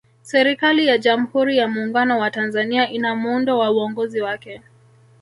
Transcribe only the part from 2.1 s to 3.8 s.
wa tanzania ina muundo wa